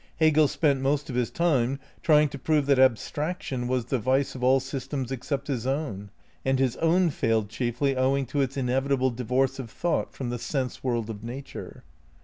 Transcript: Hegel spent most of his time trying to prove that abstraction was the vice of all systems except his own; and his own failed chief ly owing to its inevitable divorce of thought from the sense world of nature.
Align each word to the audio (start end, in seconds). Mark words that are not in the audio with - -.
Hegel 0.17 0.47
spent 0.47 0.81
most 0.81 1.11
of 1.11 1.15
his 1.15 1.29
time 1.29 1.77
trying 2.01 2.27
to 2.29 2.39
prove 2.39 2.65
that 2.65 2.79
abstraction 2.79 3.67
was 3.67 3.85
the 3.85 3.99
vice 3.99 4.33
of 4.33 4.43
all 4.43 4.59
systems 4.59 5.11
except 5.11 5.45
his 5.45 5.67
own; 5.67 6.09
and 6.43 6.57
his 6.57 6.75
own 6.77 7.11
failed 7.11 7.49
chief 7.49 7.79
ly 7.83 7.93
owing 7.93 8.25
to 8.25 8.41
its 8.41 8.57
inevitable 8.57 9.11
divorce 9.11 9.59
of 9.59 9.69
thought 9.69 10.11
from 10.11 10.31
the 10.31 10.39
sense 10.39 10.83
world 10.83 11.11
of 11.11 11.23
nature. 11.23 11.83